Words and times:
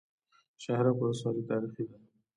شهرک 0.63 0.97
ولسوالۍ 1.01 1.43
تاریخي 1.49 1.83
ده؟ 1.89 1.97